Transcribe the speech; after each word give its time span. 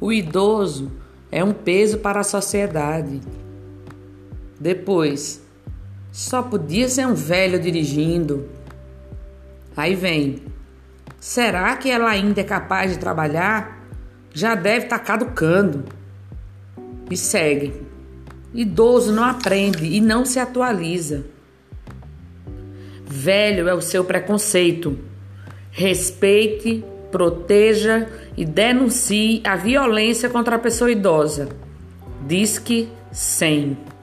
O 0.00 0.12
idoso 0.12 0.92
é 1.30 1.42
um 1.42 1.52
peso 1.52 1.98
para 1.98 2.20
a 2.20 2.24
sociedade. 2.24 3.20
Depois, 4.60 5.42
só 6.12 6.42
podia 6.42 6.88
ser 6.88 7.06
um 7.06 7.14
velho 7.14 7.58
dirigindo. 7.58 8.48
Aí 9.76 9.94
vem, 9.94 10.42
será 11.18 11.76
que 11.76 11.90
ela 11.90 12.10
ainda 12.10 12.40
é 12.40 12.44
capaz 12.44 12.92
de 12.92 12.98
trabalhar? 12.98 13.88
Já 14.32 14.54
deve 14.54 14.84
estar 14.84 14.98
caducando. 15.00 15.84
E 17.10 17.16
segue. 17.16 17.82
Idoso 18.54 19.12
não 19.12 19.24
aprende 19.24 19.84
e 19.84 20.00
não 20.00 20.24
se 20.24 20.38
atualiza. 20.38 21.24
Velho 23.04 23.68
é 23.68 23.74
o 23.74 23.80
seu 23.80 24.04
preconceito. 24.04 24.98
Respeite, 25.70 26.84
proteja 27.10 28.08
e 28.36 28.44
denuncie 28.44 29.40
a 29.44 29.56
violência 29.56 30.28
contra 30.28 30.56
a 30.56 30.58
pessoa 30.58 30.90
idosa. 30.90 31.48
Disque 32.26 32.88
100. 33.12 33.97